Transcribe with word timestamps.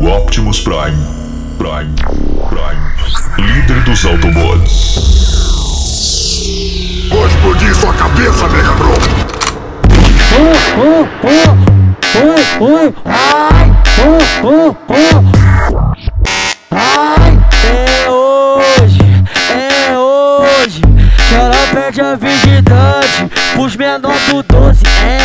o 0.00 0.08
Optimus 0.08 0.60
Prime. 0.60 0.96
Prime. 1.58 1.94
Prime. 2.48 2.80
Líder 3.36 3.82
dos 3.82 4.04
Autobots. 4.04 5.10
Vou 7.10 7.26
explodir 7.26 7.74
sua 7.74 7.92
cabeça, 7.92 8.48
Mega 8.48 8.72
Bro! 8.72 8.94
Oh, 10.32 10.54
oh, 10.80 11.06
oh, 11.24 11.50
oi, 12.18 12.40
oi, 12.60 12.94
ai, 13.04 13.72
oh, 13.98 14.18
oh, 14.46 14.76
oh, 14.88 14.94
ai, 16.70 17.38
é 17.66 18.08
hoje, 18.08 19.00
é 19.50 19.98
hoje, 19.98 20.80
que 21.28 21.34
ela 21.34 21.66
perde 21.74 22.00
a 22.00 22.14
virgindade 22.14 23.30
pros 23.54 23.76
menores 23.76 24.22
do 24.28 24.42
doze, 24.44 24.82
é 25.04 25.19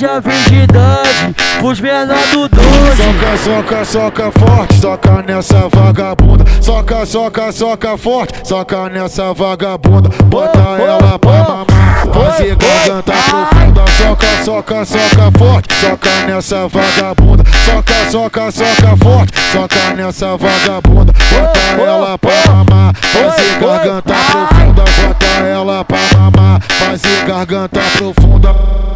perde 0.00 0.04
a 0.06 0.20
virgindade 0.20 1.34
pros 1.58 1.80
menores 1.80 2.30
do 2.30 2.48
doze. 2.48 2.96
Soca, 2.96 3.36
soca, 3.36 3.84
soca 3.84 4.32
forte, 4.32 4.74
soca 4.80 5.22
nessa 5.22 5.68
vagabunda. 5.68 6.44
Soca, 6.60 7.06
soca, 7.06 7.52
soca 7.52 7.98
forte, 7.98 8.34
soca 8.44 8.88
nessa 8.88 9.34
vagabunda. 9.34 10.08
Bota 10.26 10.58
ela 10.58 11.18
pra 11.18 11.30
mamar, 11.30 12.06
fazer 12.12 12.56
garganta 12.56 13.12
profunda. 13.12 13.84
Soca, 13.96 14.44
soca, 14.44 14.84
soca 14.84 15.38
forte, 15.38 15.74
soca 15.74 16.10
nessa 16.26 16.68
vagabunda. 16.68 17.44
Soca, 17.64 18.10
soca, 18.10 18.50
soca 18.50 18.96
forte, 19.02 19.32
soca 19.52 19.94
nessa 19.94 20.36
vagabunda. 20.36 21.12
Bota 21.12 21.82
ela 21.82 22.18
pra 22.18 22.32
mamar, 22.46 22.94
fazer 22.94 23.58
garganta 23.60 24.14
profunda. 24.14 24.82
Bota 24.82 25.26
ela 25.46 25.84
pra 25.84 25.98
mamar, 26.14 26.60
fazer 26.62 27.24
garganta 27.26 27.80
profunda. 27.96 28.89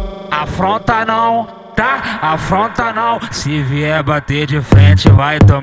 Afronta 0.45 1.03
não, 1.03 1.47
tá? 1.75 2.19
Afronta 2.21 2.93
não. 2.93 3.19
Se 3.31 3.63
vier 3.63 4.03
bater 4.03 4.45
de 4.45 4.61
frente, 4.61 5.09
vai 5.09 5.39
tomar. 5.39 5.61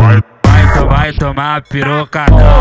Vai, 0.00 0.20
vai, 0.50 0.86
vai 0.86 1.12
tomar 1.12 1.62
piroca 1.62 2.26
não. 2.28 2.60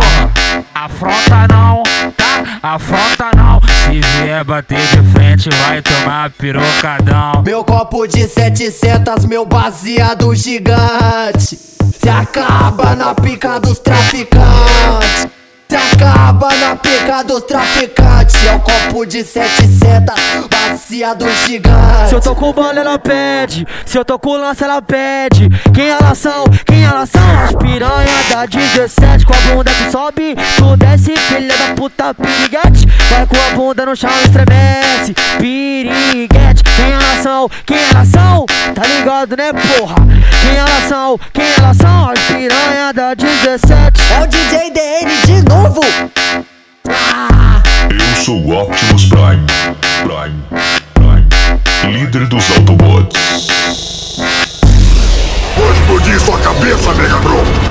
Afronta 0.76 1.48
não, 1.50 1.82
tá? 2.16 2.60
Afronta 2.62 3.32
não. 3.36 3.60
Se 3.90 4.00
vier 4.00 4.44
bater 4.44 4.78
de 4.78 5.12
frente, 5.12 5.50
vai 5.50 5.82
tomar 5.82 6.30
pirocadão. 6.30 7.42
Meu 7.44 7.64
copo 7.64 8.06
de 8.06 8.28
700, 8.28 9.26
meu 9.26 9.44
baseado 9.44 10.34
gigante. 10.36 11.58
Se 11.58 12.08
acaba 12.08 12.96
na 12.96 13.16
pica 13.16 13.60
dos 13.60 13.80
traficantes. 13.80 15.28
Se 15.68 15.76
acaba 15.76 16.54
na 16.54 16.76
pica 16.76 16.93
dos 17.26 17.44
traficantes. 17.44 18.36
É 18.46 18.56
o 18.56 18.60
copo 18.60 19.06
de 19.06 19.24
700, 19.24 20.16
baseado 20.50 21.26
gigante. 21.46 22.10
Se 22.10 22.16
eu 22.16 22.22
tô 22.22 22.36
com 22.36 22.54
bala, 22.54 22.80
ela 22.80 22.98
pede. 22.98 23.68
Se 23.86 23.98
eu 23.98 24.06
tô 24.06 24.18
com 24.18 24.38
lança, 24.38 24.66
ela 24.66 24.82
pede. 24.82 25.50
Quem 25.74 25.90
elas 25.90 26.18
são? 26.18 26.46
Quem 26.66 26.84
elas 26.84 27.10
são? 27.10 27.22
As 27.44 27.56
piranha 27.56 28.24
da 28.30 28.46
17 28.46 29.26
com 29.26 29.34
a 29.34 29.56
bunda 29.56 29.72
que 29.72 29.92
sobe. 29.92 30.36
Tu 30.58 30.78
desce, 30.78 31.16
filha 31.18 31.56
da 31.58 31.74
puta 31.76 32.14
piriguete. 32.14 32.88
Vai 33.10 33.26
com 33.26 33.36
a 33.36 33.56
bunda 33.56 33.86
no 33.86 33.96
chão, 33.96 34.12
estremece. 34.24 35.14
Piriguete. 35.38 36.64
Quem 36.64 36.92
elas 36.92 37.22
são? 37.22 37.50
Quem 37.66 37.78
elas 37.78 38.08
são? 38.08 38.46
Tá 38.74 38.82
ligado, 38.88 39.36
né, 39.36 39.52
porra? 39.52 39.96
Quem 40.42 40.56
elas 40.58 40.90
são? 40.90 41.20
Quem 41.34 41.46
elas 41.58 41.78
são? 41.78 42.10
As 42.10 42.20
piranha 42.20 42.94
da 42.94 43.14
17. 43.14 44.02
É 44.14 44.24
o 44.24 44.28
DJ 44.28 44.72
DN 44.72 45.12
de 45.26 45.50
novo. 45.50 45.82
Eu 46.86 48.24
sou 48.26 48.44
o 48.44 48.62
Optimus 48.62 49.06
Prime. 49.06 49.46
Prime. 50.04 50.44
Prime. 50.94 51.98
Líder 51.98 52.28
dos 52.28 52.44
Autobots. 52.58 53.48
Vou 55.56 55.72
explodir 55.72 56.20
sua 56.20 56.40
cabeça, 56.40 56.94
Mega 56.94 57.18
Bro! 57.20 57.63